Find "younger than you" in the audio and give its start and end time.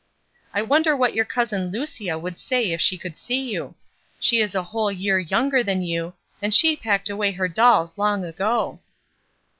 5.19-6.15